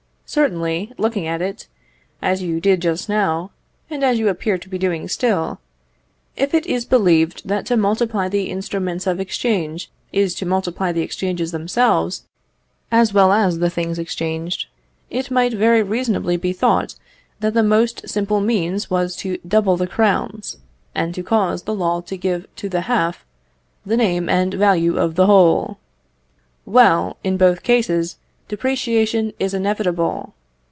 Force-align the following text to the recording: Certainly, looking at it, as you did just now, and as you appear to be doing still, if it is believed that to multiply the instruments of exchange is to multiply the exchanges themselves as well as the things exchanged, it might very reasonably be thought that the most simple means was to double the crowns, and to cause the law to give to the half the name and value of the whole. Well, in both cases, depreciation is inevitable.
Certainly, 0.33 0.93
looking 0.97 1.27
at 1.27 1.41
it, 1.41 1.67
as 2.21 2.41
you 2.41 2.61
did 2.61 2.81
just 2.81 3.09
now, 3.09 3.51
and 3.89 4.01
as 4.01 4.17
you 4.17 4.29
appear 4.29 4.57
to 4.57 4.69
be 4.69 4.77
doing 4.77 5.09
still, 5.09 5.59
if 6.37 6.53
it 6.53 6.65
is 6.67 6.85
believed 6.85 7.45
that 7.49 7.65
to 7.65 7.75
multiply 7.75 8.29
the 8.29 8.49
instruments 8.49 9.05
of 9.05 9.19
exchange 9.19 9.91
is 10.13 10.33
to 10.35 10.45
multiply 10.45 10.93
the 10.93 11.01
exchanges 11.01 11.51
themselves 11.51 12.23
as 12.93 13.13
well 13.13 13.33
as 13.33 13.59
the 13.59 13.69
things 13.69 13.99
exchanged, 13.99 14.67
it 15.09 15.29
might 15.31 15.51
very 15.53 15.83
reasonably 15.83 16.37
be 16.37 16.53
thought 16.53 16.95
that 17.41 17.53
the 17.53 17.61
most 17.61 18.07
simple 18.07 18.39
means 18.39 18.89
was 18.89 19.17
to 19.17 19.37
double 19.45 19.75
the 19.75 19.85
crowns, 19.85 20.59
and 20.95 21.13
to 21.13 21.23
cause 21.23 21.63
the 21.63 21.75
law 21.75 21.99
to 21.99 22.15
give 22.15 22.47
to 22.55 22.69
the 22.69 22.81
half 22.87 23.25
the 23.85 23.97
name 23.97 24.29
and 24.29 24.53
value 24.53 24.97
of 24.97 25.15
the 25.15 25.25
whole. 25.25 25.77
Well, 26.65 27.17
in 27.21 27.35
both 27.35 27.63
cases, 27.63 28.15
depreciation 28.47 29.31
is 29.39 29.53
inevitable. 29.53 30.33